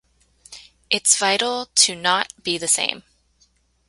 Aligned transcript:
Its 0.89 1.15
vital 1.15 1.67
to 1.75 1.93
"not" 1.93 2.33
be 2.41 2.57
the 2.57 2.67
same. 2.67 3.03